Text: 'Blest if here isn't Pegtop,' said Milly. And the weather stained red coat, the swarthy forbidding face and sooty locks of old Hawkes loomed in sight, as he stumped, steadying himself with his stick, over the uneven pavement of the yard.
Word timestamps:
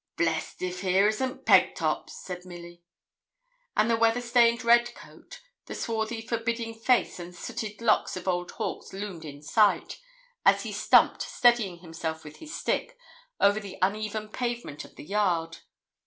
'Blest 0.17 0.63
if 0.63 0.81
here 0.81 1.07
isn't 1.07 1.45
Pegtop,' 1.45 2.09
said 2.09 2.43
Milly. 2.43 2.81
And 3.77 3.87
the 3.87 3.95
weather 3.95 4.19
stained 4.19 4.63
red 4.65 4.95
coat, 4.95 5.43
the 5.67 5.75
swarthy 5.75 6.21
forbidding 6.21 6.73
face 6.73 7.19
and 7.19 7.35
sooty 7.35 7.77
locks 7.79 8.17
of 8.17 8.27
old 8.27 8.49
Hawkes 8.49 8.93
loomed 8.93 9.25
in 9.25 9.43
sight, 9.43 9.99
as 10.43 10.63
he 10.63 10.71
stumped, 10.71 11.21
steadying 11.21 11.81
himself 11.81 12.23
with 12.23 12.37
his 12.37 12.51
stick, 12.55 12.97
over 13.39 13.59
the 13.59 13.77
uneven 13.79 14.29
pavement 14.29 14.83
of 14.83 14.95
the 14.95 15.05
yard. 15.05 15.59